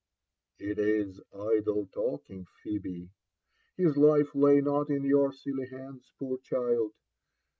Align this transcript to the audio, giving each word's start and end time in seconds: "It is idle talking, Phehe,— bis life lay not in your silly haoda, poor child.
"It 0.69 0.79
is 0.79 1.21
idle 1.31 1.85
talking, 1.91 2.47
Phehe,— 2.65 3.11
bis 3.77 3.97
life 3.97 4.33
lay 4.33 4.59
not 4.59 4.89
in 4.89 5.03
your 5.03 5.31
silly 5.31 5.67
haoda, 5.69 6.01
poor 6.17 6.39
child. 6.39 6.93